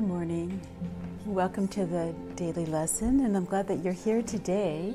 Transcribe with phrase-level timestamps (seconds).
[0.00, 0.60] Good morning.
[1.26, 4.94] Welcome to the daily lesson, and I'm glad that you're here today.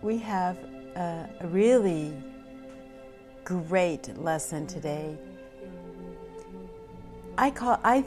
[0.00, 0.56] We have
[0.96, 2.14] a, really
[3.44, 5.18] great lesson today.
[7.36, 8.06] I call I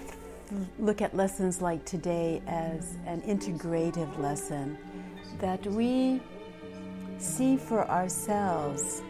[0.80, 4.80] look at lessons like today as an integrative lesson
[5.38, 6.20] that we
[7.20, 9.04] see for ourselves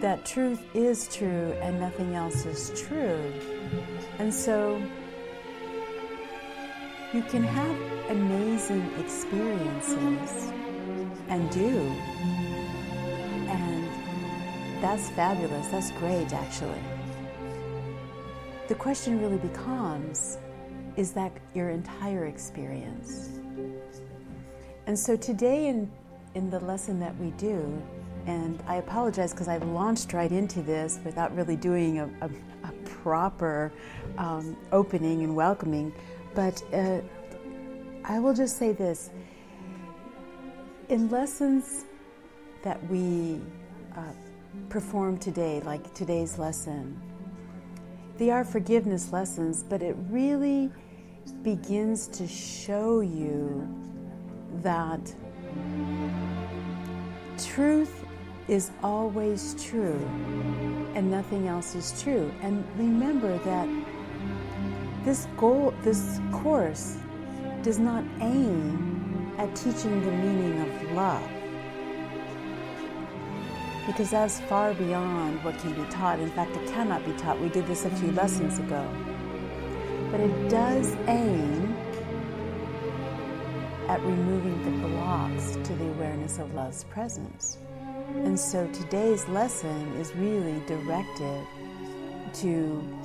[0.00, 3.32] that truth is true and nothing else is true.
[4.18, 4.80] And so
[7.12, 10.52] you can have amazing experiences
[11.28, 11.78] and do.
[13.48, 13.88] And
[14.82, 15.66] that's fabulous.
[15.68, 16.82] That's great, actually.
[18.68, 20.38] The question really becomes
[20.96, 23.38] is that your entire experience?
[24.86, 25.90] And so today, in,
[26.34, 27.80] in the lesson that we do,
[28.28, 32.30] and I apologize because I've launched right into this without really doing a, a,
[32.64, 33.72] a proper
[34.18, 35.94] um, opening and welcoming.
[36.34, 37.00] But uh,
[38.04, 39.08] I will just say this
[40.90, 41.86] in lessons
[42.62, 43.40] that we
[43.96, 44.02] uh,
[44.68, 47.00] perform today, like today's lesson,
[48.18, 50.70] they are forgiveness lessons, but it really
[51.42, 53.66] begins to show you
[54.60, 55.14] that
[57.38, 57.97] truth
[58.48, 60.00] is always true
[60.94, 62.32] and nothing else is true.
[62.42, 63.68] And remember that
[65.04, 66.96] this goal, this course
[67.62, 71.30] does not aim at teaching the meaning of love.
[73.86, 76.18] Because that's far beyond what can be taught.
[76.18, 77.40] In fact, it cannot be taught.
[77.40, 78.86] We did this a few lessons ago.
[80.10, 81.76] But it does aim
[83.88, 87.58] at removing the blocks to the awareness of love's presence.
[88.08, 91.46] And so today's lesson is really directed
[92.34, 92.98] to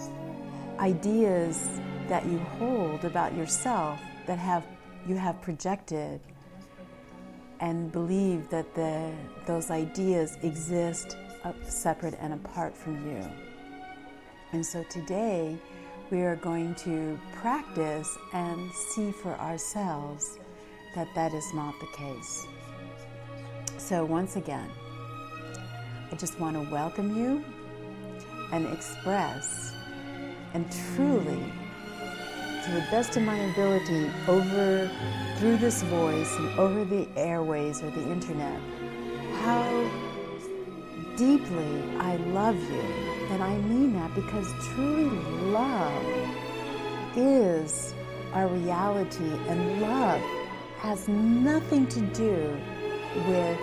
[0.79, 4.65] ideas that you hold about yourself that have
[5.05, 6.21] you have projected
[7.59, 9.11] and believe that the,
[9.45, 11.17] those ideas exist
[11.63, 13.29] separate and apart from you.
[14.53, 15.57] And so today
[16.09, 20.39] we are going to practice and see for ourselves
[20.95, 22.45] that that is not the case.
[23.77, 24.69] So once again,
[26.13, 27.43] I just want to welcome you
[28.51, 29.73] and express
[30.53, 31.43] and truly,
[32.63, 34.91] to the best of my ability, over
[35.39, 38.61] through this voice and over the airways or the internet,
[39.41, 39.89] how
[41.17, 42.81] deeply I love you.
[43.31, 45.09] And I mean that because truly
[45.49, 46.05] love
[47.15, 47.95] is
[48.33, 50.21] our reality, and love
[50.77, 52.55] has nothing to do
[53.27, 53.59] with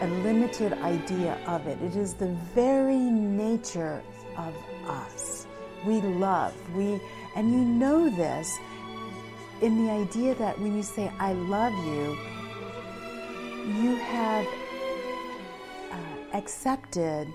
[0.00, 1.80] a limited idea of it.
[1.82, 4.02] It is the very nature
[4.36, 4.54] of
[4.86, 5.46] us.
[5.84, 7.00] We love, we,
[7.36, 8.58] and you know this
[9.60, 12.18] in the idea that when you say, I love you,
[13.82, 14.46] you have
[15.92, 17.28] uh, accepted,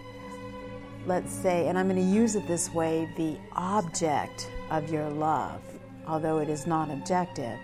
[1.06, 5.62] let's say, and I'm going to use it this way, the object of your love,
[6.08, 7.60] although it is not objective.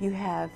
[0.00, 0.50] You have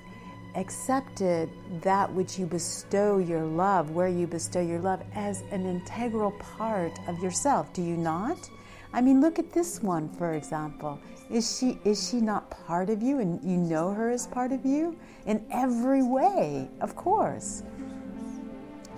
[0.55, 1.51] accepted
[1.83, 6.99] that which you bestow your love, where you bestow your love, as an integral part
[7.09, 7.73] of yourself.
[7.73, 8.51] Do you not?
[8.93, 10.99] I mean, look at this one, for example.
[11.31, 14.67] Is she is she not part of you, and you know her as part of
[14.67, 16.69] you in every way?
[16.81, 17.63] Of course.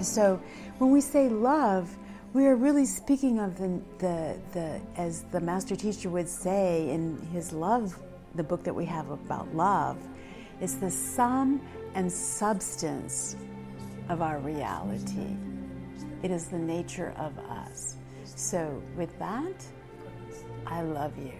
[0.00, 0.40] So,
[0.78, 1.94] when we say love,
[2.32, 7.19] we are really speaking of the the, the as the master teacher would say in
[7.32, 7.98] his love,
[8.34, 9.98] the book that we have about love
[10.62, 11.60] is the sum
[11.94, 13.34] and substance
[14.08, 15.36] of our reality.
[16.22, 17.96] It is the nature of us.
[18.24, 19.66] So, with that,
[20.64, 21.34] I love you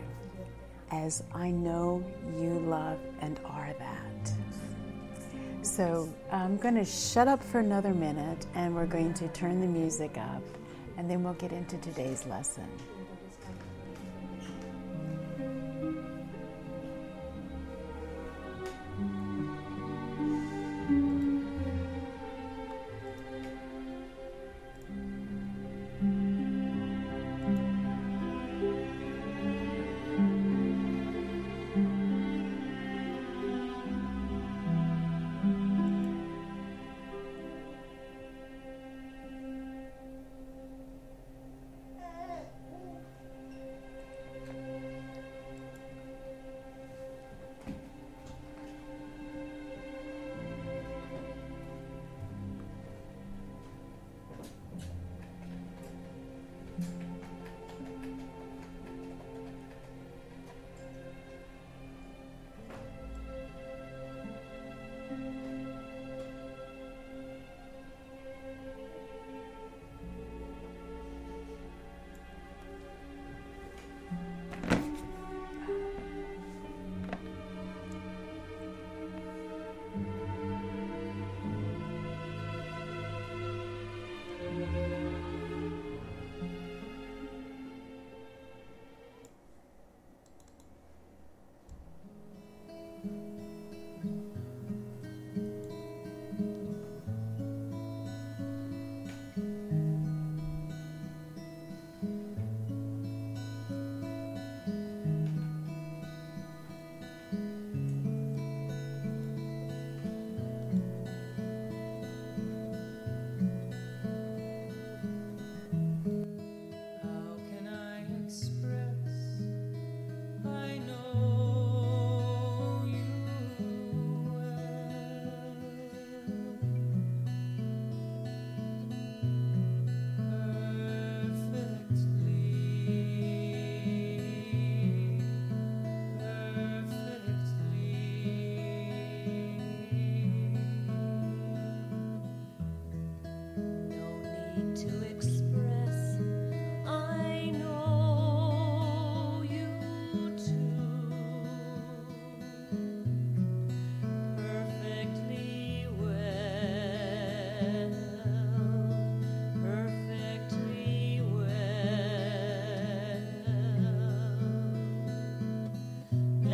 [0.91, 2.05] as I know
[2.37, 4.33] you love and are that.
[5.63, 9.69] So, I'm going to shut up for another minute and we're going to turn the
[9.69, 10.43] music up
[10.99, 12.67] and then we'll get into today's lesson.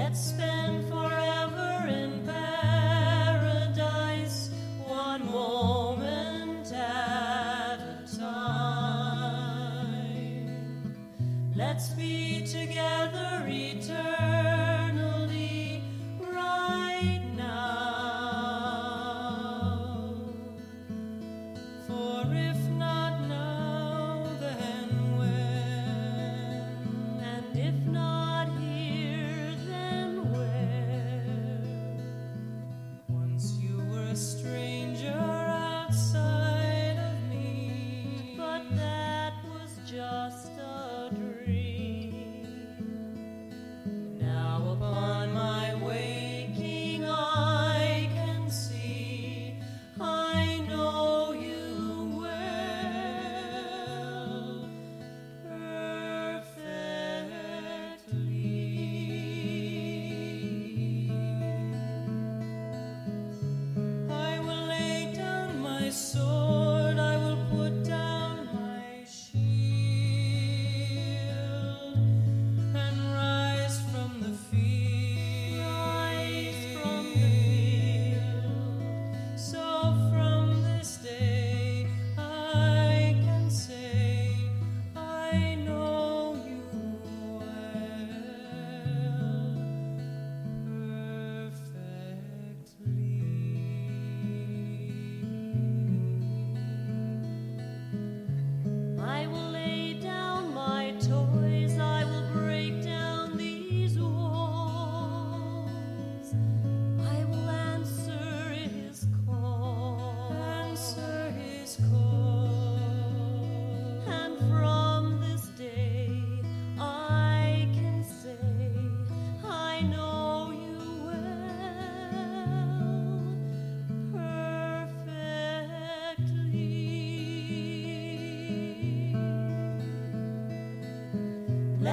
[0.08, 2.24] Let's spend forever in
[3.26, 3.68] paradise.
[4.86, 9.28] One moment at time.
[11.54, 14.37] Let's be together eternally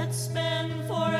[0.05, 0.15] perfectly.
[0.15, 1.14] Let's spend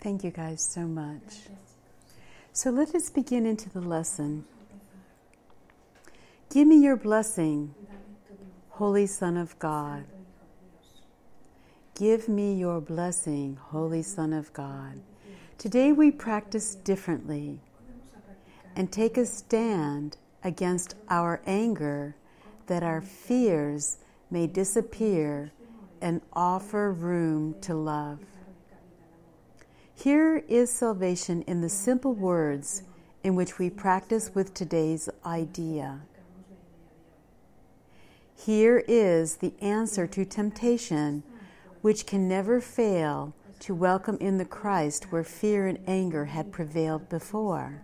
[0.00, 1.40] Thank you guys so much.
[2.54, 4.46] So let us begin into the lesson.
[6.48, 7.74] Give me your blessing,
[8.70, 10.04] Holy Son of God.
[11.94, 15.00] Give me your blessing, Holy Son of God.
[15.58, 17.60] Today we practice differently
[18.74, 22.16] and take a stand against our anger
[22.68, 23.98] that our fears
[24.30, 25.52] may disappear
[26.00, 28.20] and offer room to love.
[30.02, 32.84] Here is salvation in the simple words
[33.22, 36.00] in which we practice with today's idea.
[38.34, 41.22] Here is the answer to temptation,
[41.82, 47.10] which can never fail to welcome in the Christ where fear and anger had prevailed
[47.10, 47.82] before.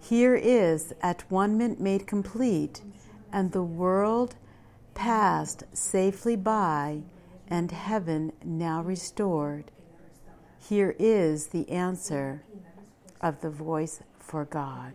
[0.00, 2.82] Here is atonement made complete,
[3.32, 4.34] and the world
[4.94, 7.02] passed safely by,
[7.46, 9.70] and heaven now restored.
[10.60, 12.42] Here is the answer
[13.20, 14.92] of the voice for God.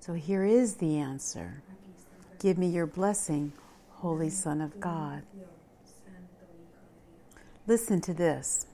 [0.00, 1.62] So here is the answer
[2.38, 3.52] Give me your blessing,
[3.90, 5.22] Holy Son of God.
[7.66, 8.66] Listen to this.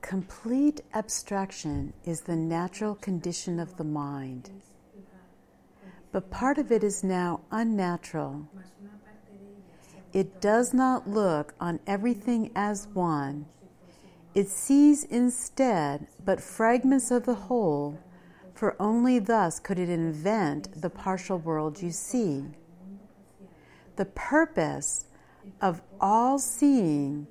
[0.00, 4.50] Complete abstraction is the natural condition of the mind,
[6.10, 8.48] but part of it is now unnatural.
[10.14, 13.46] It does not look on everything as one.
[14.32, 17.98] It sees instead but fragments of the whole
[18.54, 22.44] for only thus could it invent the partial world you see.
[23.96, 25.06] The purpose
[25.60, 27.26] of all seeing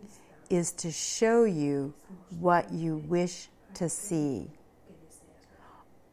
[0.50, 1.94] is to show you
[2.40, 4.52] what you wish to see.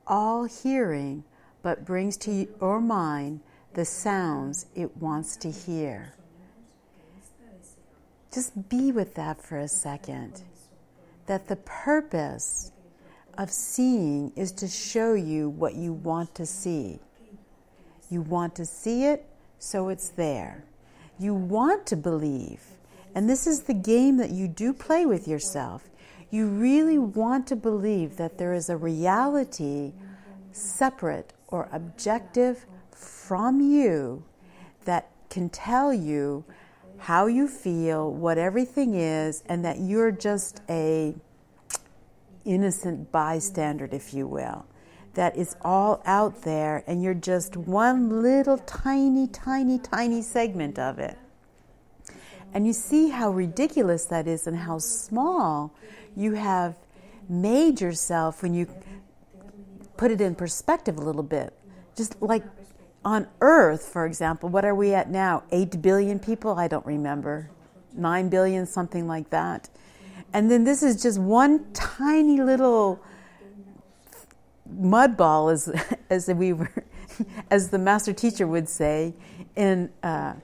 [0.07, 1.25] All hearing
[1.63, 3.41] but brings to your mind
[3.75, 6.15] the sounds it wants to hear.
[8.33, 10.43] Just be with that for a second.
[11.27, 12.73] That the purpose
[13.37, 17.01] of seeing is to show you what you want to see.
[18.11, 19.27] You want to see it,
[19.59, 20.65] so it's there.
[21.19, 22.63] You want to believe,
[23.15, 25.89] and this is the game that you do play with yourself.
[26.31, 29.93] You really want to believe that there is a reality
[30.53, 34.25] separate or objective from you
[34.85, 36.45] that can tell you
[37.01, 41.15] how you feel, what everything is, and that you're just a
[42.45, 44.67] innocent bystander, if you will,
[45.15, 50.99] that is all out there and you're just one little tiny, tiny, tiny segment of
[50.99, 51.19] it.
[52.53, 55.73] And you see how ridiculous that is and how small
[56.17, 56.77] you have
[57.29, 58.67] made yourself when you
[59.97, 61.55] put it in perspective a little bit.
[61.97, 62.45] Just like
[63.05, 65.43] on Earth, for example, what are we at now?
[65.51, 66.59] 8 billion people?
[66.59, 67.51] I don't remember.
[67.95, 69.69] 9 billion, something like that.
[70.33, 73.03] And then this is just one tiny little
[74.79, 75.73] mud ball, as,
[76.11, 76.73] as we were,
[77.51, 79.15] as the master teacher would say,
[79.57, 80.35] in, uh,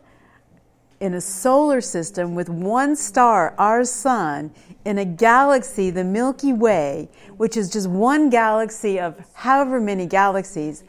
[1.00, 4.52] in a solar system with one star, our sun,
[4.84, 10.84] in a galaxy, the Milky Way, which is just one galaxy of however many galaxies.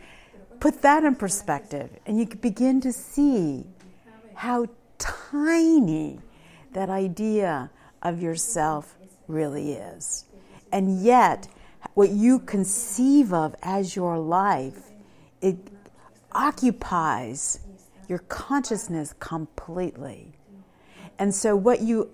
[0.59, 3.65] Put that in perspective, and you begin to see
[4.33, 6.19] how tiny
[6.73, 7.69] that idea
[8.01, 8.95] of yourself
[9.27, 10.25] really is.
[10.71, 11.47] And yet,
[11.93, 14.91] what you conceive of as your life,
[15.41, 15.57] it
[16.31, 17.59] occupies
[18.07, 20.33] your consciousness completely.
[21.19, 22.09] And so, what you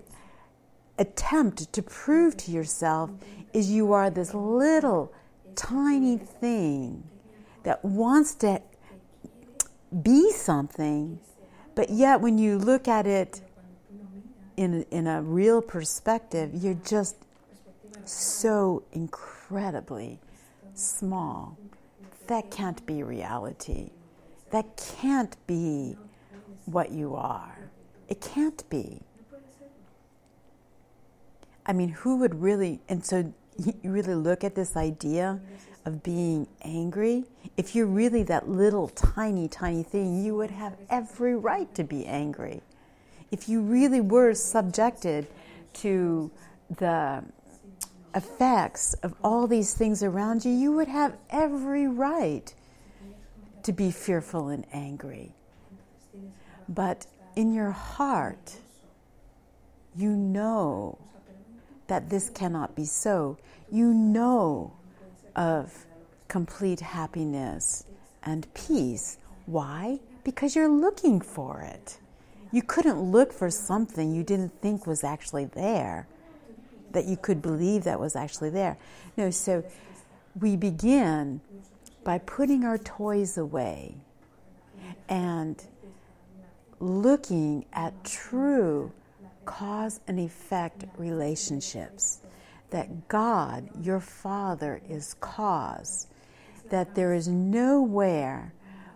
[0.98, 3.10] attempt to prove to yourself
[3.52, 5.12] is you are this little
[5.54, 7.04] tiny thing
[7.64, 8.62] that wants to
[10.02, 11.18] be something,
[11.74, 13.40] but yet when you look at it
[14.56, 17.16] in, in a real perspective, you're just
[18.04, 20.20] so incredibly
[20.74, 21.58] small.
[22.26, 23.90] That can't be reality.
[24.50, 25.96] That can't be
[26.66, 27.70] what you are.
[28.08, 29.00] It can't be.
[31.66, 35.40] I mean, who would really, and so you really look at this idea
[35.84, 37.24] of being angry.
[37.56, 42.04] If you're really that little tiny, tiny thing, you would have every right to be
[42.06, 42.62] angry
[43.34, 45.26] if you really were subjected
[45.72, 46.30] to
[46.78, 47.20] the
[48.14, 52.54] effects of all these things around you, you would have every right
[53.64, 55.32] to be fearful and angry.
[56.68, 58.56] But in your heart,
[59.96, 60.96] you know
[61.88, 63.36] that this cannot be so.
[63.68, 64.74] You know
[65.34, 65.86] of
[66.34, 67.84] complete happiness
[68.24, 69.18] and peace.
[69.46, 70.00] Why?
[70.24, 71.98] Because you're looking for it.
[72.50, 76.08] You couldn't look for something you didn't think was actually there,
[76.90, 78.76] that you could believe that was actually there.
[79.16, 79.62] No, so
[80.40, 81.40] we begin
[82.02, 83.94] by putting our toys away
[85.08, 85.62] and
[86.80, 88.90] looking at true
[89.44, 92.18] cause and effect relationships.
[92.70, 96.08] That God, your Father, is cause.
[96.74, 98.52] That there is nowhere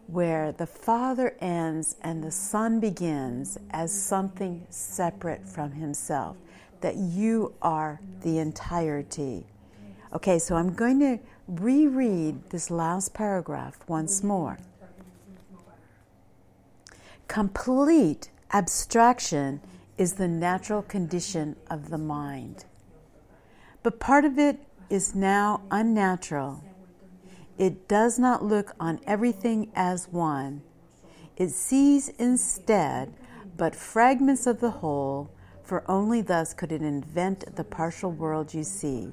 [0.09, 6.37] where the Father ends and the Son begins as something separate from Himself,
[6.81, 9.47] that you are the entirety.
[10.13, 14.59] Okay, so I'm going to reread this last paragraph once more.
[17.29, 19.61] Complete abstraction
[19.99, 22.65] is the natural condition of the mind.
[23.85, 24.59] But part of it
[24.91, 26.65] is now unnatural
[27.59, 30.63] it does not look on everything as one.
[31.37, 33.13] It sees instead
[33.57, 35.31] but fragments of the whole,
[35.65, 39.13] for only thus could it invent the partial world you see.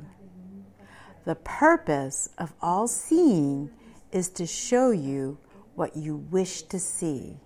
[1.26, 3.72] The purpose of all seeing
[4.12, 5.40] is to show you
[5.74, 7.38] what you wish to see.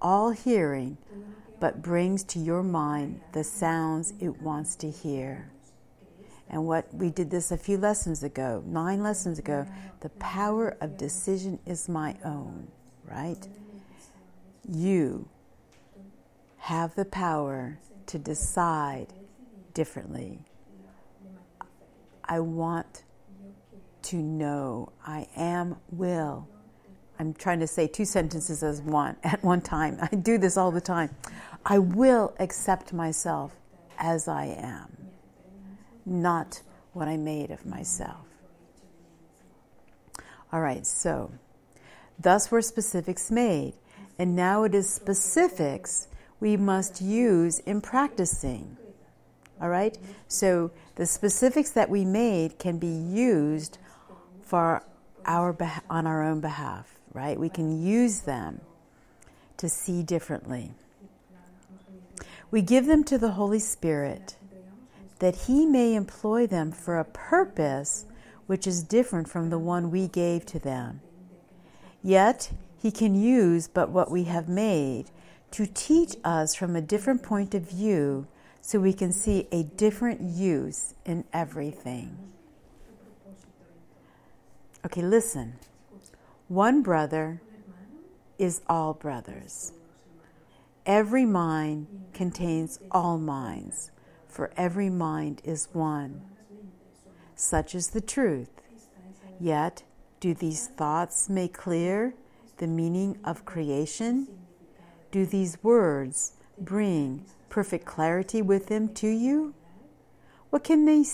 [0.00, 0.98] All hearing
[1.58, 5.50] but brings to your mind the sounds it wants to hear.
[6.50, 9.66] And what we did this a few lessons ago, nine lessons ago,
[10.00, 12.68] the power of decision is my own,
[13.04, 13.46] right?
[14.66, 15.28] You
[16.58, 19.08] have the power to decide
[19.74, 20.40] differently.
[22.24, 23.04] I want
[24.02, 26.48] to know I am will.
[27.18, 29.98] I'm trying to say two sentences as one at one time.
[30.00, 31.14] I do this all the time.
[31.66, 33.54] I will accept myself
[33.98, 34.97] as I am
[36.08, 38.26] not what I made of myself.
[40.52, 41.30] All right, so
[42.18, 43.74] thus were specifics made,
[44.18, 46.08] and now it is specifics
[46.40, 48.76] we must use in practicing.
[49.60, 53.78] All right, so the specifics that we made can be used
[54.42, 54.82] for
[55.26, 55.56] our
[55.90, 57.38] on our own behalf, right?
[57.38, 58.60] We can use them
[59.58, 60.72] to see differently.
[62.50, 64.36] We give them to the Holy Spirit
[65.18, 68.06] that he may employ them for a purpose
[68.46, 71.00] which is different from the one we gave to them.
[72.02, 72.50] Yet
[72.80, 75.10] he can use but what we have made
[75.50, 78.26] to teach us from a different point of view
[78.60, 82.16] so we can see a different use in everything.
[84.84, 85.54] Okay, listen.
[86.48, 87.42] One brother
[88.38, 89.72] is all brothers.
[90.86, 93.90] Every mind contains all minds
[94.28, 96.22] for every mind is one.
[97.34, 98.50] Such is the truth.
[99.40, 99.82] Yet,
[100.20, 102.14] do these thoughts make clear
[102.58, 104.28] the meaning of creation?
[105.10, 109.54] Do these words bring perfect clarity with them to you?
[110.50, 111.04] What can they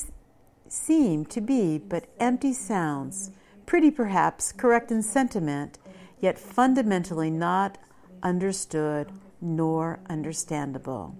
[0.68, 3.30] seem to be but empty sounds,
[3.66, 5.78] pretty perhaps, correct in sentiment,
[6.18, 7.78] yet fundamentally not
[8.22, 11.16] understood nor understandable?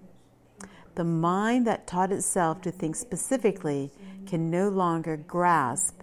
[0.95, 3.91] The mind that taught itself to think specifically
[4.27, 6.01] can no longer grasp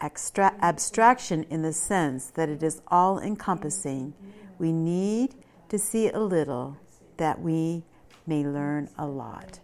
[0.00, 4.14] extra- abstraction in the sense that it is all encompassing.
[4.58, 5.34] We need
[5.68, 6.76] to see a little
[7.16, 7.84] that we
[8.26, 9.60] may learn a lot.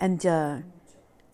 [0.00, 0.58] And uh,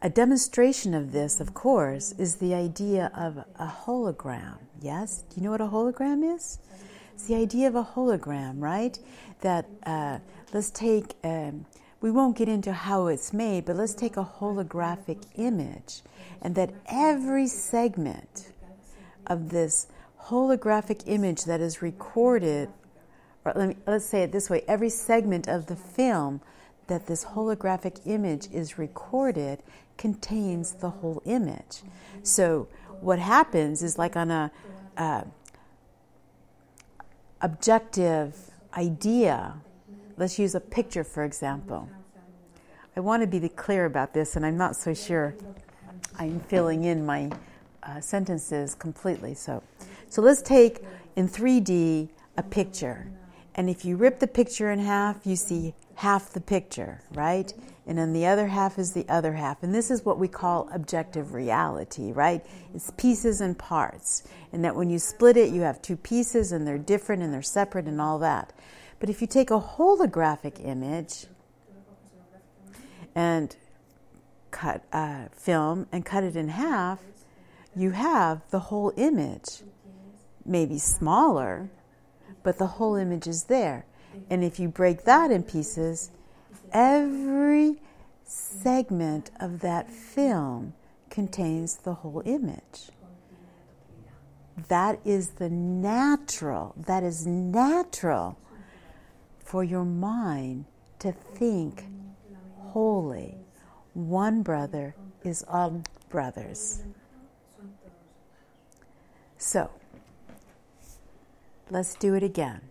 [0.02, 4.58] a demonstration of this, of course, is the idea of a hologram.
[4.80, 5.24] Yes?
[5.28, 6.58] Do you know what a hologram is?
[7.14, 8.98] It's the idea of a hologram, right?
[9.40, 10.18] That uh,
[10.52, 11.64] let's take um,
[12.00, 16.02] we won't get into how it's made, but let's take a holographic image,
[16.42, 18.52] and that every segment
[19.26, 19.86] of this
[20.24, 22.68] holographic image that is recorded,
[23.44, 26.40] or let me, let's say it this way every segment of the film
[26.86, 29.62] that this holographic image is recorded
[29.96, 31.82] contains the whole image.
[32.22, 32.68] So,
[33.00, 34.50] what happens is like on a
[34.96, 35.24] uh,
[37.40, 38.36] objective
[38.76, 39.54] idea
[40.16, 41.88] Let's use a picture, for example.
[42.96, 45.34] I want to be clear about this, and I'm not so sure
[46.18, 47.32] I'm filling in my
[47.82, 49.34] uh, sentences completely.
[49.34, 49.62] So,
[50.08, 50.84] so let's take
[51.16, 53.10] in 3D a picture.
[53.56, 57.52] And if you rip the picture in half, you see half the picture, right?
[57.86, 59.62] And then the other half is the other half.
[59.62, 62.44] And this is what we call objective reality, right?
[62.74, 64.22] It's pieces and parts.
[64.52, 67.42] And that when you split it, you have two pieces and they're different and they're
[67.42, 68.52] separate and all that.
[69.00, 71.26] But if you take a holographic image
[73.14, 73.54] and
[74.50, 77.00] cut uh, film and cut it in half,
[77.76, 79.62] you have the whole image,
[80.44, 81.68] maybe smaller,
[82.42, 83.84] but the whole image is there.
[84.30, 86.12] And if you break that in pieces,
[86.72, 87.82] every
[88.24, 90.74] segment of that film
[91.10, 92.90] contains the whole image.
[94.68, 98.38] That is the natural, that is natural
[99.44, 100.64] for your mind
[100.98, 101.84] to think
[102.58, 103.36] wholly.
[103.92, 106.82] One brother is all brothers.
[109.38, 109.70] So,
[111.70, 112.62] let's do it again.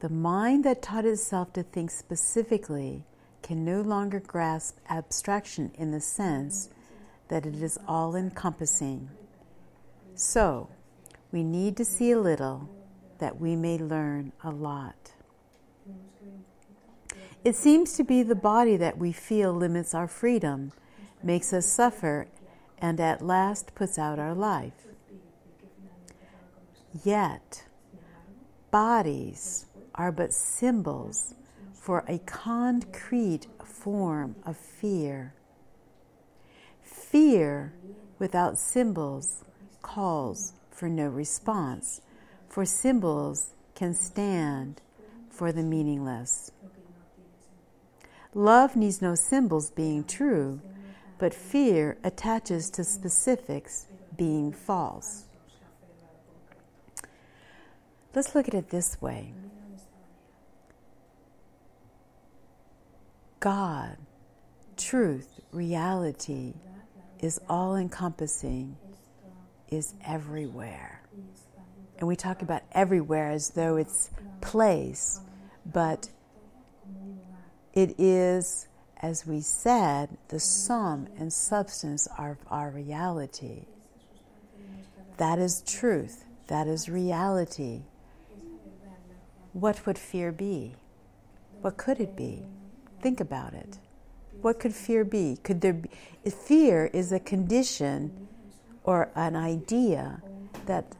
[0.00, 3.04] The mind that taught itself to think specifically
[3.42, 6.70] can no longer grasp abstraction in the sense
[7.28, 9.10] that it is all encompassing.
[10.14, 10.68] So,
[11.32, 12.68] we need to see a little
[13.18, 15.12] that we may learn a lot.
[17.44, 20.72] It seems to be the body that we feel limits our freedom,
[21.22, 22.28] makes us suffer,
[22.78, 24.86] and at last puts out our life.
[27.04, 27.64] Yet,
[28.70, 31.34] bodies are but symbols
[31.72, 35.34] for a concrete form of fear.
[36.82, 37.72] Fear
[38.18, 39.44] without symbols
[39.80, 42.00] calls for no response,
[42.48, 44.80] for symbols can stand
[45.30, 46.50] for the meaningless.
[48.34, 50.60] Love needs no symbols being true,
[51.18, 55.24] but fear attaches to specifics being false.
[58.14, 59.32] Let's look at it this way
[63.40, 63.96] God,
[64.76, 66.54] truth, reality
[67.20, 68.76] is all encompassing,
[69.70, 71.02] is everywhere.
[71.98, 75.20] And we talk about everywhere as though it's place,
[75.66, 76.08] but
[77.74, 78.68] it is,
[79.02, 83.66] as we said, the sum and substance of our reality.
[85.16, 86.24] That is truth.
[86.46, 87.82] That is reality.
[89.52, 90.76] What would fear be?
[91.60, 92.44] What could it be?
[93.02, 93.78] Think about it.
[94.40, 95.38] What could fear be?
[95.42, 95.90] Could there be?
[96.30, 98.28] Fear is a condition
[98.84, 100.22] or an idea
[100.66, 100.94] that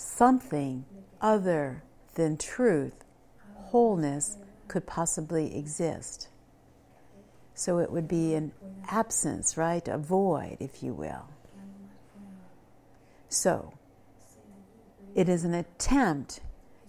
[0.00, 0.84] something
[1.20, 1.82] other
[2.14, 3.04] than truth,
[3.54, 6.28] wholeness, could possibly exist.
[7.54, 8.52] So it would be an
[8.88, 9.86] absence, right?
[9.86, 11.26] A void, if you will.
[13.28, 13.74] So
[15.14, 16.40] it is an attempt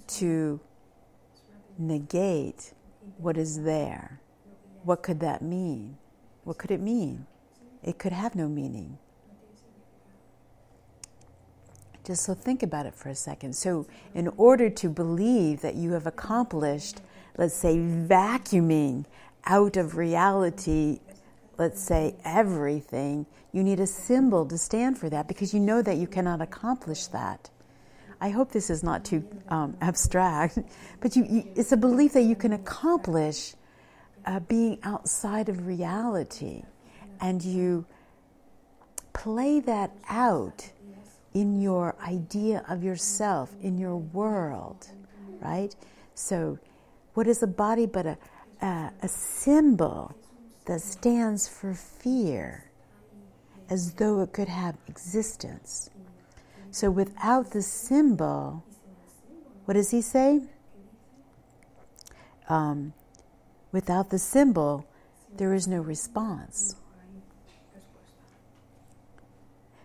[0.07, 0.59] to
[1.77, 2.73] negate
[3.17, 4.21] what is there.
[4.83, 5.97] What could that mean?
[6.43, 7.25] What could it mean?
[7.83, 8.97] It could have no meaning.
[12.03, 13.55] Just so think about it for a second.
[13.55, 13.85] So,
[14.15, 17.01] in order to believe that you have accomplished,
[17.37, 19.05] let's say, vacuuming
[19.45, 20.99] out of reality,
[21.57, 25.97] let's say, everything, you need a symbol to stand for that because you know that
[25.97, 27.49] you cannot accomplish that.
[28.19, 30.59] I hope this is not too um, abstract,
[31.01, 33.53] but you, you, it's a belief that you can accomplish
[34.25, 36.63] uh, being outside of reality,
[37.19, 37.85] and you
[39.13, 40.71] play that out
[41.33, 44.87] in your idea of yourself, in your world,
[45.39, 45.75] right?
[46.13, 46.59] So,
[47.13, 48.17] what is a body but a,
[48.61, 50.15] a, a symbol
[50.65, 52.71] that stands for fear,
[53.69, 55.89] as though it could have existence?
[56.71, 58.63] So without the symbol,
[59.65, 60.41] what does he say?
[62.47, 62.93] Um,
[63.73, 64.85] without the symbol,
[65.35, 66.75] there is no response.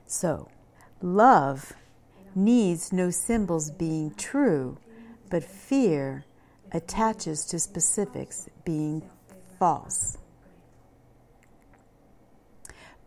[0.07, 0.49] So,
[1.03, 1.73] love
[2.35, 4.79] needs no symbols being true,
[5.31, 6.25] but fear
[6.73, 9.03] attaches to specifics being
[9.59, 10.19] false.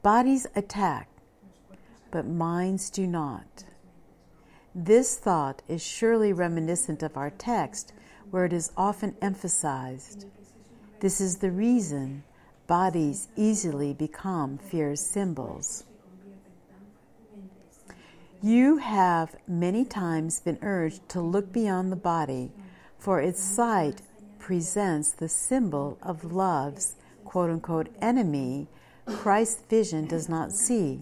[0.02, 1.10] Bodies attack,
[2.12, 3.65] but minds do not.
[4.73, 7.93] This thought is surely reminiscent of our text,
[8.32, 10.25] where it is often emphasized.
[10.99, 12.23] This is the reason
[12.67, 15.84] bodies easily become fear symbols.
[18.41, 22.54] You have many times been urged to look beyond the body,
[22.97, 24.02] for its sight
[24.38, 28.67] presents the symbol of love's quote unquote enemy
[29.06, 31.02] Christ's vision does not see.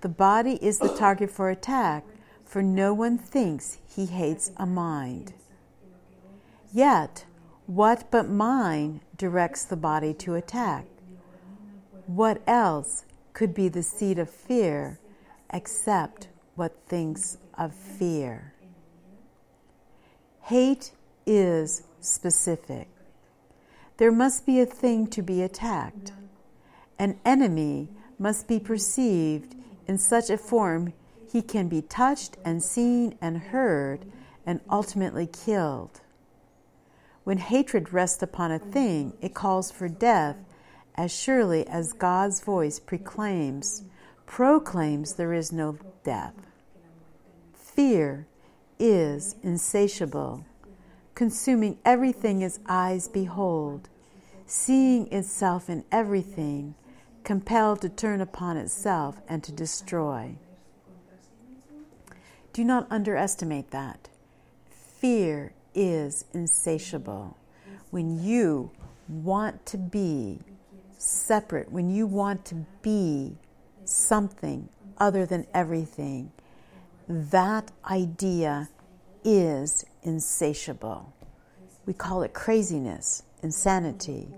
[0.00, 2.04] The body is the target for attack,
[2.44, 5.32] for no one thinks he hates a mind.
[6.72, 7.24] Yet,
[7.66, 10.86] what but mind directs the body to attack?
[12.06, 15.00] What else could be the seed of fear
[15.52, 18.52] except what thinks of fear?
[20.42, 20.92] Hate
[21.26, 22.88] is specific.
[23.98, 26.12] There must be a thing to be attacked.
[26.98, 29.54] An enemy must be perceived
[29.86, 30.92] in such a form
[31.30, 34.06] he can be touched and seen and heard
[34.46, 36.00] and ultimately killed.
[37.24, 40.36] When hatred rests upon a thing, it calls for death
[40.94, 43.82] as surely as God's voice proclaims,
[44.28, 46.34] proclaims there is no death.
[47.54, 48.26] Fear
[48.78, 50.44] is insatiable,
[51.14, 53.88] consuming everything its eyes behold,
[54.46, 56.74] seeing itself in everything,
[57.24, 60.36] compelled to turn upon itself and to destroy.
[62.52, 64.08] Do not underestimate that.
[64.70, 67.36] Fear is insatiable.
[67.90, 68.70] When you
[69.08, 70.40] want to be
[70.98, 73.36] separate, when you want to be
[73.88, 76.30] something other than everything,
[77.08, 78.68] that idea
[79.24, 81.12] is insatiable.
[81.86, 84.28] We call it craziness, insanity,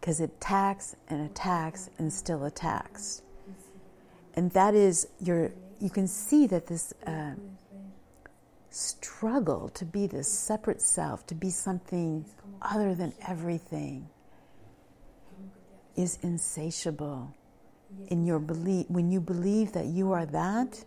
[0.00, 3.22] because it attacks and attacks and still attacks.
[4.34, 7.32] And that is your, you can see that this uh,
[8.70, 12.24] struggle to be this separate self, to be something
[12.62, 14.08] other than everything,
[15.94, 17.34] is insatiable
[18.08, 20.84] in your belief, when you believe that you are that,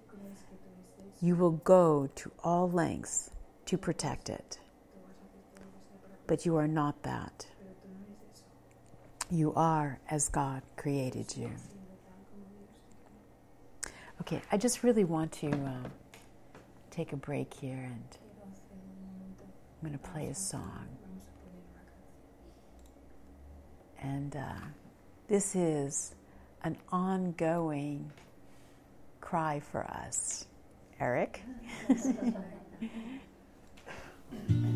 [1.21, 3.31] you will go to all lengths
[3.65, 4.59] to protect it.
[6.27, 7.47] But you are not that.
[9.31, 11.51] You are as God created you.
[14.21, 15.89] Okay, I just really want to uh,
[16.91, 18.17] take a break here and
[19.81, 20.87] I'm going to play a song.
[24.01, 24.61] And uh,
[25.27, 26.13] this is
[26.63, 28.11] an ongoing
[29.21, 30.47] cry for us.
[30.99, 31.41] Eric?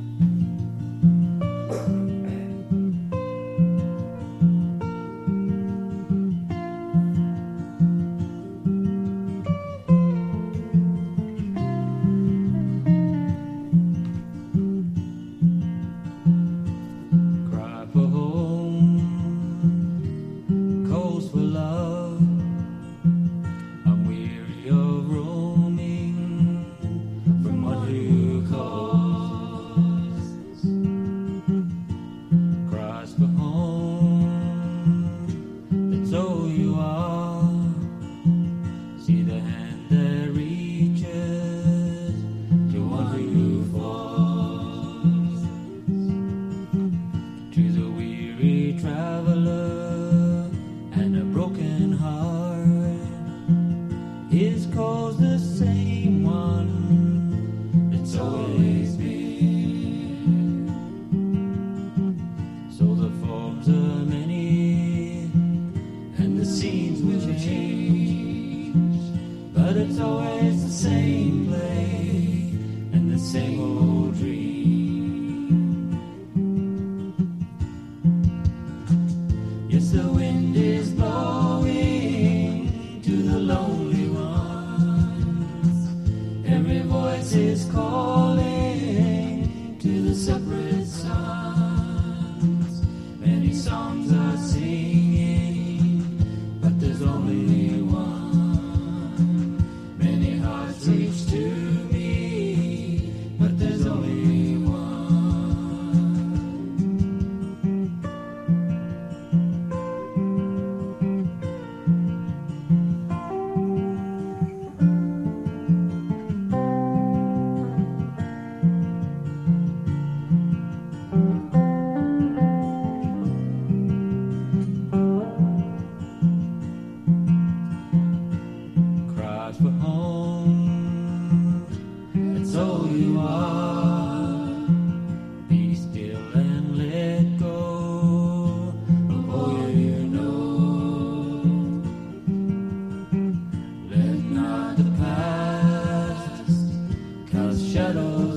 [147.72, 148.29] Shadows.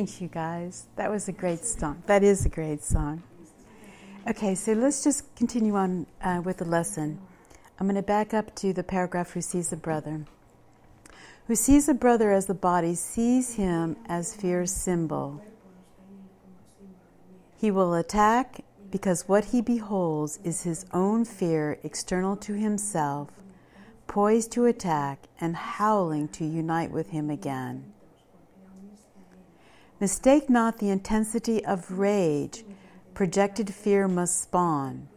[0.00, 0.86] Thank you guys.
[0.96, 2.02] That was a great song.
[2.06, 3.22] That is a great song.
[4.26, 7.20] Okay, so let's just continue on uh, with the lesson.
[7.78, 10.24] I'm going to back up to the paragraph who sees a brother.
[11.48, 15.44] Who sees a brother as the body sees him as fear's symbol.
[17.58, 23.28] He will attack because what he beholds is his own fear external to himself,
[24.06, 27.92] poised to attack and howling to unite with him again.
[30.00, 32.64] Mistake not the intensity of rage
[33.12, 35.08] projected fear must spawn.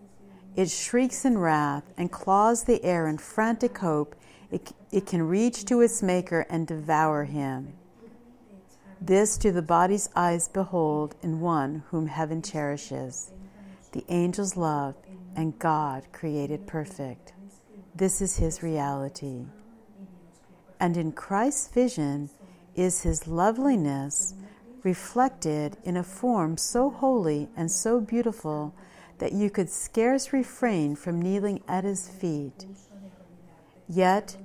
[0.58, 4.16] It shrieks in wrath and claws the air in frantic hope
[4.52, 7.74] it, it can reach to its maker and devour him.
[9.02, 13.32] This do the body's eyes behold in one whom heaven cherishes,
[13.94, 14.96] the angels love,
[15.36, 17.34] and God created perfect.
[17.96, 19.46] This is his reality.
[20.80, 22.30] And in Christ's vision
[22.76, 24.36] is his loveliness
[24.84, 28.74] reflected in a form so holy and so beautiful
[29.20, 32.66] that you could scarce refrain from kneeling at his feet.
[33.88, 34.38] Yet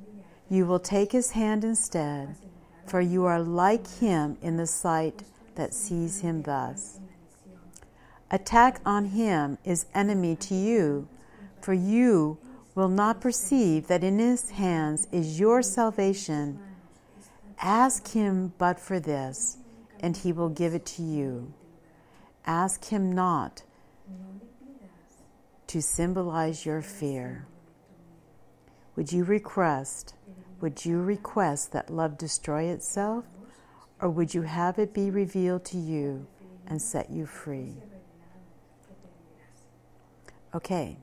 [0.48, 2.36] you will take his hand instead,
[2.86, 5.22] for you are like him in the sight
[5.56, 7.00] that sees him thus.
[8.30, 11.08] Attack on him is enemy to you,
[11.60, 12.38] for you
[12.74, 16.60] will not perceive that in his hands is your salvation.
[17.60, 19.57] Ask him but for this,
[20.00, 21.52] and he will give it to you.
[22.46, 23.62] Ask him not
[25.66, 27.46] to symbolize your fear.
[28.96, 30.14] Would you request
[30.60, 33.24] would you request that love destroy itself
[34.00, 36.26] or would you have it be revealed to you
[36.66, 37.74] and set you free?
[40.54, 40.96] Okay.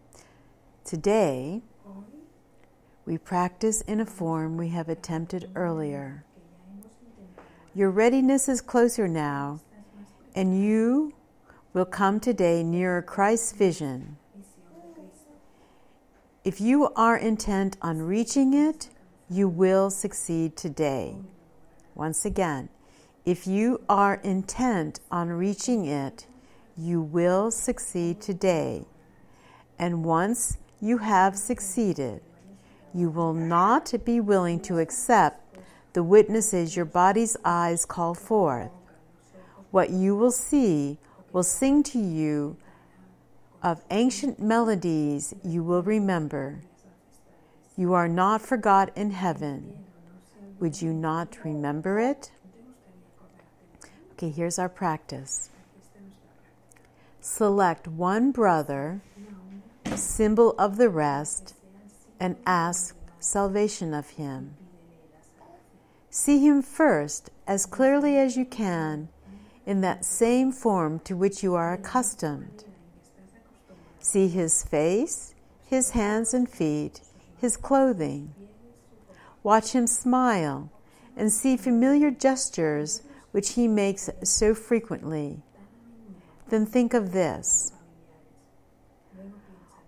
[0.84, 1.62] Today
[3.06, 6.26] we practice in a form we have attempted earlier.
[7.76, 9.60] Your readiness is closer now,
[10.34, 11.14] and you
[11.74, 14.18] will come today nearer Christ's vision
[16.46, 18.90] if you are intent on reaching it,
[19.32, 21.16] you will succeed today.
[21.96, 22.70] Once again,
[23.26, 26.28] if you are intent on reaching it,
[26.78, 28.86] you will succeed today.
[29.80, 32.22] And once you have succeeded,
[32.94, 35.45] you will not be willing to accept
[35.96, 38.70] the witnesses your body's eyes call forth.
[39.72, 40.98] What you will see
[41.32, 42.58] will sing to you
[43.64, 46.60] of ancient melodies you will remember.
[47.78, 49.86] You are not forgot in heaven.
[50.60, 52.30] Would you not remember it?
[54.12, 55.50] Okay, here's our practice.
[57.22, 59.00] Select one brother,
[59.96, 61.56] symbol of the rest,
[62.20, 64.56] and ask salvation of him.
[66.18, 69.10] See him first as clearly as you can
[69.66, 72.64] in that same form to which you are accustomed.
[74.00, 75.36] See his face,
[75.66, 77.02] his hands and feet,
[77.38, 78.34] his clothing.
[79.44, 80.72] Watch him smile
[81.18, 83.02] and see familiar gestures
[83.32, 85.42] which he makes so frequently.
[86.48, 87.74] Then think of this.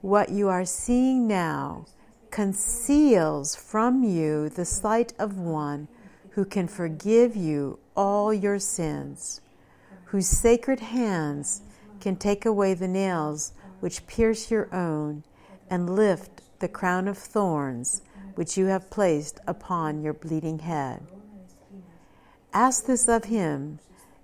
[0.02, 1.86] What you are seeing now
[2.32, 5.88] conceals from you the sight of one
[6.38, 9.42] who can forgive you all your sins,
[10.06, 11.64] whose sacred hands
[12.00, 15.24] can take away the nails which pierce your own,
[15.68, 18.04] and lift the crown of thorns
[18.36, 21.02] which you have placed upon your bleeding head.
[22.54, 23.80] Ask this of him,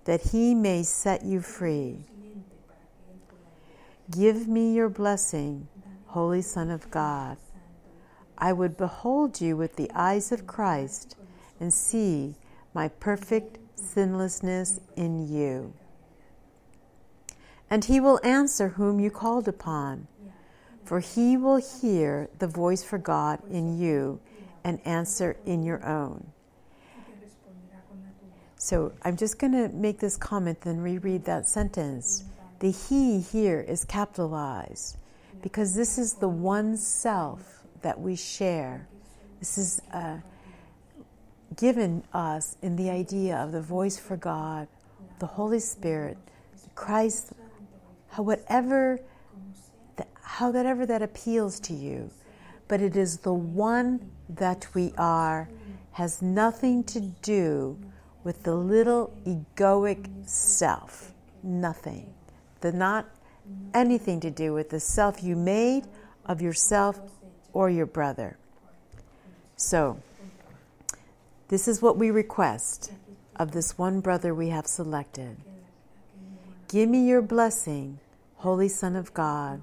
[0.05, 2.05] that he may set you free.
[4.11, 5.67] Give me your blessing,
[6.05, 7.37] Holy Son of God.
[8.37, 11.15] I would behold you with the eyes of Christ
[11.63, 12.35] and see
[12.73, 15.73] my perfect sinlessness in you
[17.73, 20.07] and he will answer whom you called upon.
[20.85, 24.19] For he will hear the voice for God in you
[24.63, 26.23] and answer in your own.
[28.57, 32.25] So I'm just going to make this comment, then reread that sentence.
[32.59, 34.97] The he here is capitalized
[35.41, 38.87] because this is the one self that we share.
[39.39, 40.17] This is uh,
[41.55, 44.67] given us in the idea of the voice for God,
[45.19, 46.17] the Holy Spirit,
[46.75, 47.33] Christ
[48.17, 48.99] whatever
[50.21, 52.09] how whatever that appeals to you
[52.67, 55.49] but it is the one that we are
[55.91, 57.77] has nothing to do
[58.23, 61.13] with the little egoic self.
[61.43, 62.13] Nothing.
[62.61, 63.05] The not
[63.73, 65.83] anything to do with the self you made
[66.25, 66.99] of yourself
[67.51, 68.37] or your brother.
[69.55, 69.99] So
[71.53, 72.91] this is what we request
[73.35, 75.37] of this one brother we have selected
[76.67, 77.99] Give me your blessing,
[78.37, 79.61] Holy Son of God.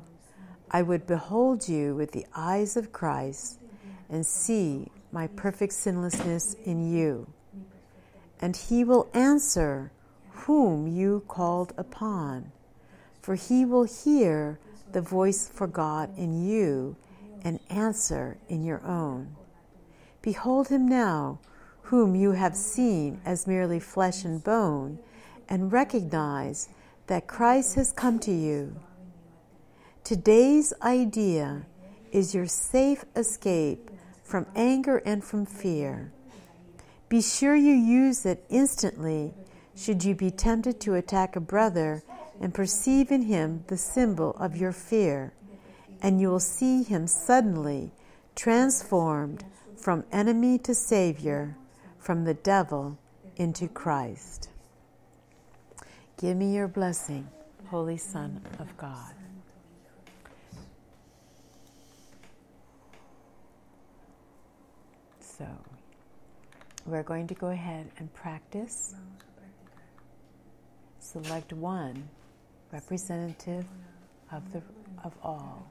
[0.71, 3.59] I would behold you with the eyes of Christ
[4.09, 7.27] and see my perfect sinlessness in you.
[8.41, 9.91] And he will answer
[10.31, 12.53] whom you called upon,
[13.21, 14.61] for he will hear
[14.93, 16.95] the voice for God in you
[17.43, 19.35] and answer in your own.
[20.23, 21.41] Behold him now,
[21.91, 24.97] whom you have seen as merely flesh and bone,
[25.49, 26.69] and recognize
[27.09, 28.77] that Christ has come to you.
[30.05, 31.67] Today's idea
[32.13, 33.91] is your safe escape
[34.23, 36.13] from anger and from fear.
[37.09, 39.35] Be sure you use it instantly
[39.75, 42.05] should you be tempted to attack a brother
[42.41, 45.33] and perceive in him the symbol of your fear,
[46.01, 47.91] and you will see him suddenly
[48.37, 49.45] transformed
[49.77, 51.57] from enemy to Savior,
[52.01, 52.99] from the devil
[53.37, 54.49] into Christ.
[56.17, 57.29] Give me your blessing,
[57.69, 59.13] Holy Son of God.
[65.21, 65.47] So,
[66.87, 68.95] we're going to go ahead and practice.
[70.99, 72.09] Select one
[72.73, 73.65] representative
[74.33, 74.63] of the
[75.05, 75.71] of all.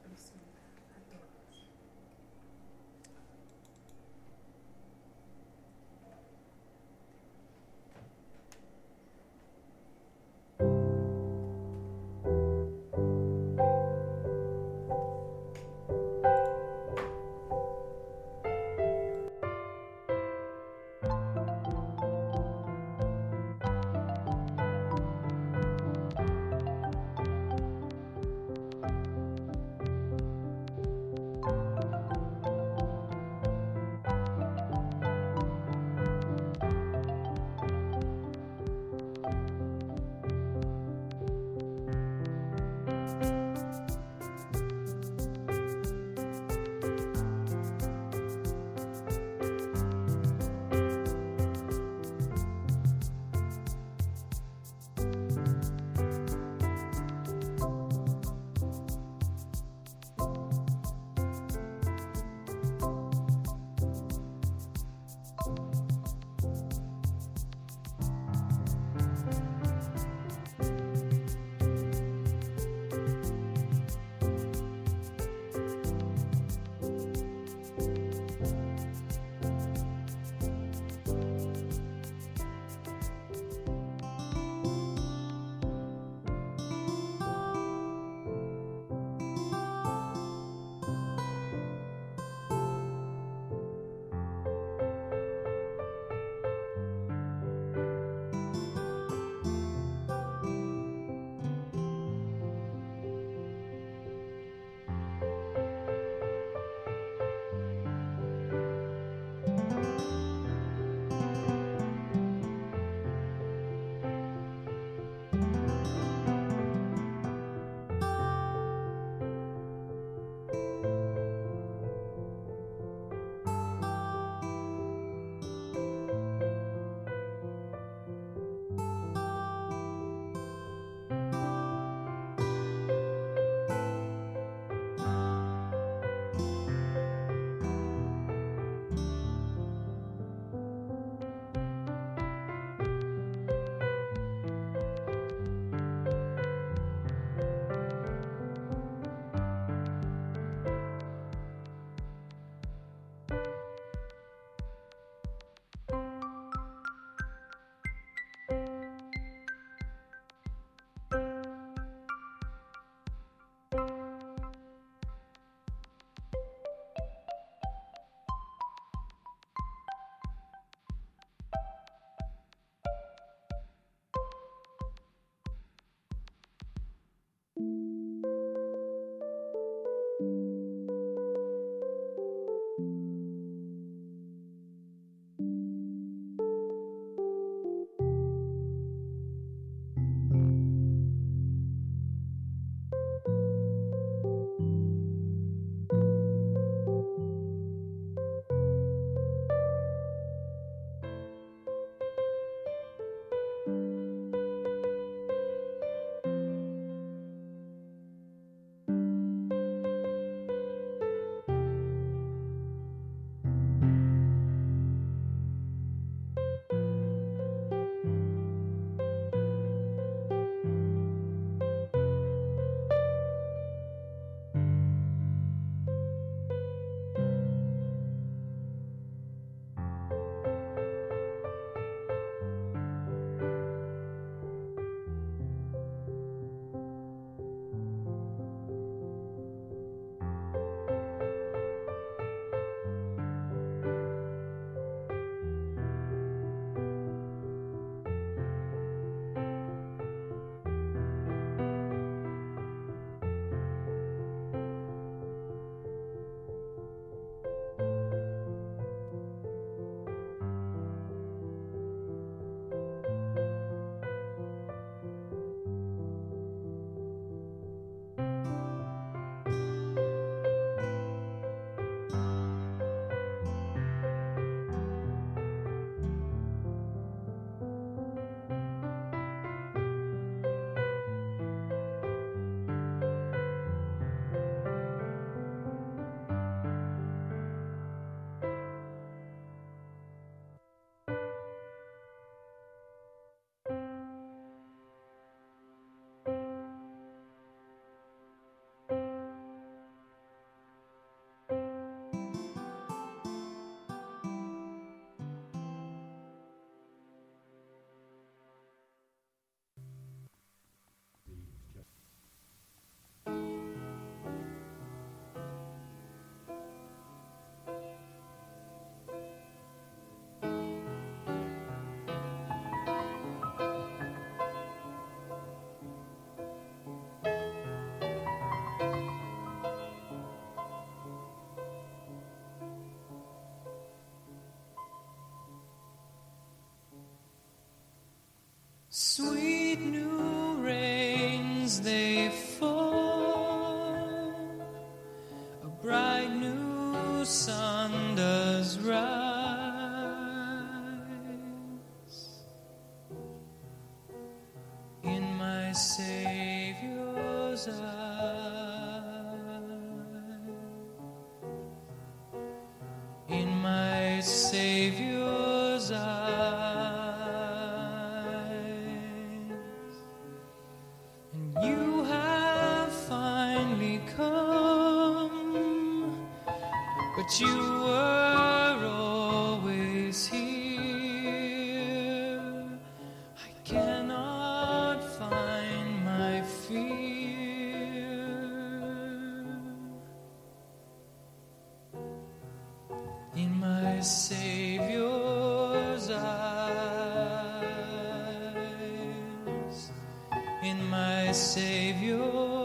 [401.90, 402.59] Savior's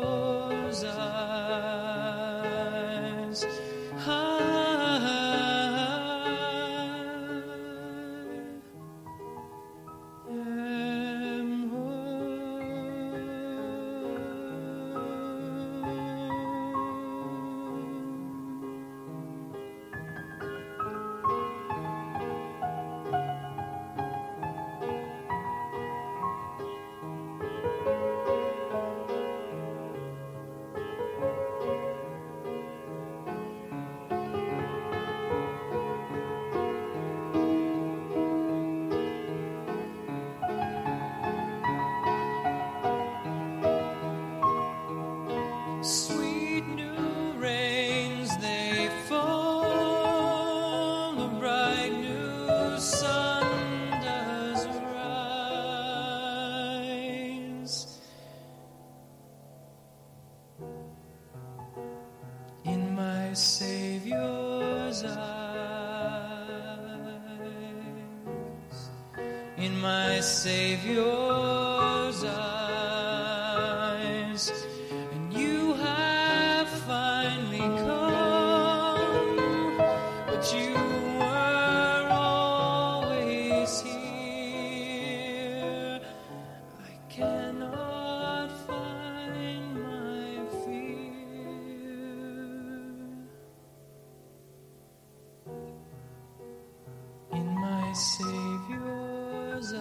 [97.96, 99.80] Savior's eyes,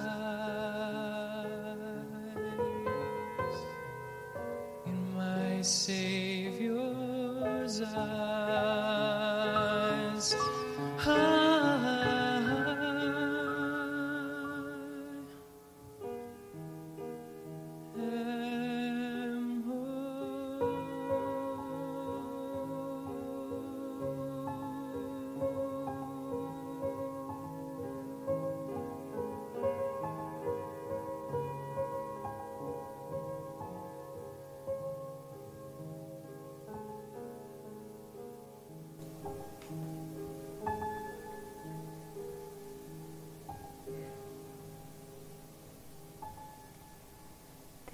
[4.87, 6.24] in my Savior's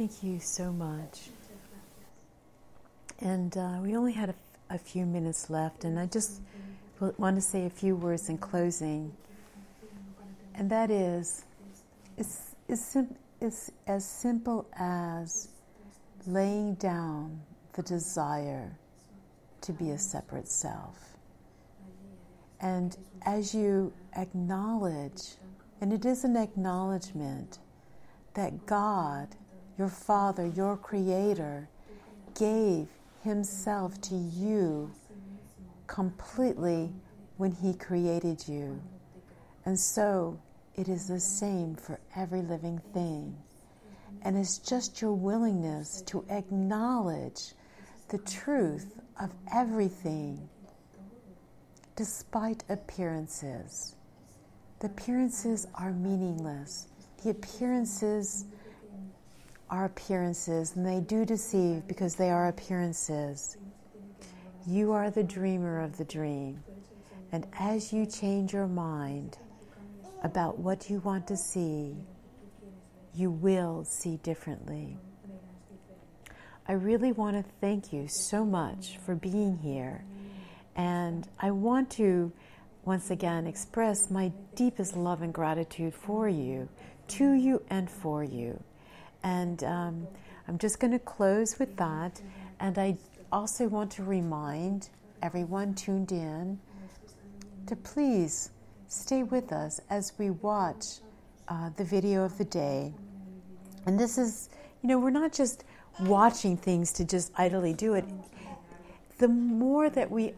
[0.01, 1.29] Thank you so much.
[3.21, 4.35] And uh, we only had a,
[4.75, 6.41] a few minutes left, and I just
[7.19, 9.13] want to say a few words in closing.
[10.55, 11.45] And that is,
[12.17, 15.49] it's, it's, sim- it's as simple as
[16.27, 17.39] laying down
[17.75, 18.73] the desire
[19.61, 20.97] to be a separate self.
[22.59, 22.97] And
[23.27, 25.35] as you acknowledge,
[25.83, 27.59] and it is an acknowledgement
[28.33, 29.29] that God,
[29.81, 31.67] your Father, your Creator,
[32.39, 32.87] gave
[33.25, 34.93] Himself to you
[35.87, 36.93] completely
[37.39, 38.79] when He created you.
[39.65, 40.39] And so
[40.77, 43.35] it is the same for every living thing.
[44.21, 47.55] And it's just your willingness to acknowledge
[48.11, 50.47] the truth of everything
[51.97, 53.95] despite appearances.
[54.81, 56.89] The appearances are meaningless.
[57.25, 58.45] The appearances
[59.71, 63.57] are appearances, and they do deceive because they are appearances.
[64.67, 66.63] You are the dreamer of the dream.
[67.33, 69.39] And as you change your mind
[70.23, 71.95] about what you want to see,
[73.15, 74.99] you will see differently.
[76.67, 80.05] I really want to thank you so much for being here.
[80.77, 82.33] And I want to
[82.85, 86.69] once again express my deepest love and gratitude for you,
[87.09, 88.63] to you, and for you.
[89.23, 90.07] And um,
[90.49, 92.21] I'm just going to close with that.
[92.59, 92.97] And I
[93.33, 94.89] also want to remind
[95.23, 96.59] everyone tuned in
[97.67, 98.51] to please
[98.89, 100.85] stay with us as we watch
[101.49, 102.93] uh, the video of the day.
[103.87, 104.51] And this is,
[104.83, 105.65] you know, we're not just
[106.01, 108.05] watching things to just idly do it.
[109.19, 110.35] The more that we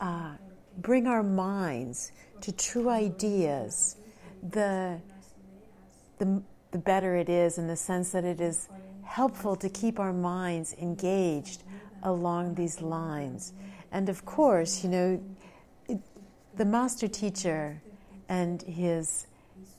[0.00, 0.34] uh,
[0.78, 2.12] bring our minds
[2.42, 3.96] to true ideas,
[4.50, 5.00] the,
[6.18, 6.42] the,
[6.76, 8.68] the better it is in the sense that it is
[9.02, 11.62] helpful to keep our minds engaged
[12.02, 13.54] along these lines.
[13.92, 15.22] And of course, you know,
[15.88, 15.98] it,
[16.54, 17.80] the master teacher
[18.28, 19.26] and his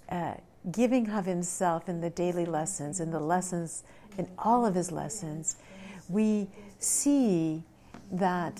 [0.09, 0.33] uh,
[0.71, 3.83] giving of himself in the daily lessons, in the lessons,
[4.17, 5.57] in all of his lessons,
[6.09, 6.47] we
[6.79, 7.61] see
[8.11, 8.59] that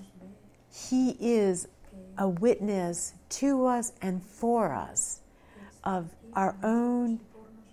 [0.71, 1.69] he is
[2.19, 5.21] a witness to us and for us
[5.83, 7.19] of our own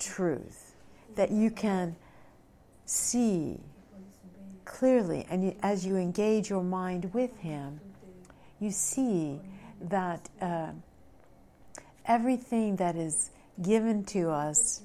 [0.04, 0.74] truth
[1.16, 1.96] that you can
[2.84, 3.58] see
[4.64, 5.26] clearly.
[5.30, 7.80] And as you engage your mind with Him,
[8.60, 9.40] you see
[9.80, 10.70] that uh,
[12.06, 13.30] everything that is
[13.62, 14.82] given to us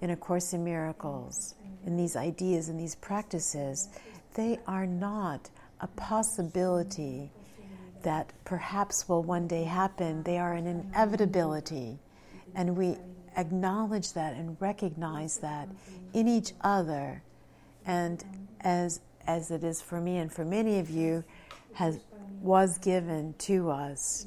[0.00, 1.54] in A Course in Miracles,
[1.84, 3.88] in these ideas and these practices,
[4.34, 5.48] they are not
[5.80, 7.30] a possibility
[8.02, 10.22] that perhaps will one day happen.
[10.22, 11.98] They are an inevitability.
[12.54, 12.96] And we
[13.36, 15.68] acknowledge that and recognize that
[16.12, 17.22] in each other.
[17.84, 18.24] And
[18.60, 21.24] as, as it is for me and for many of you,
[21.74, 22.00] has,
[22.40, 24.26] was given to us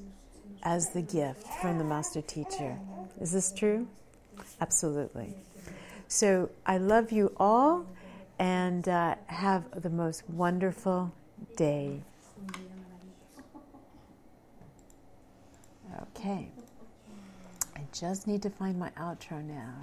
[0.64, 2.78] as the gift from the Master Teacher.
[3.20, 3.88] Is this true?
[4.62, 5.34] Absolutely.
[6.08, 7.86] So I love you all
[8.40, 11.14] and uh, have the most wonderful
[11.56, 12.02] day.
[16.16, 16.50] Okay.
[17.92, 19.74] Just need to find my outro now.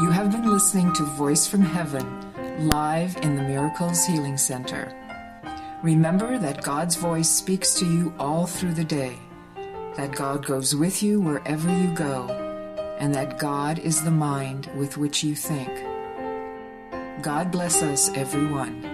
[0.00, 4.92] You have been listening to Voice from Heaven live in the Miracles Healing Center.
[5.82, 9.18] Remember that God's voice speaks to you all through the day,
[9.96, 12.28] that God goes with you wherever you go,
[12.98, 15.70] and that God is the mind with which you think.
[17.22, 18.93] God bless us, everyone.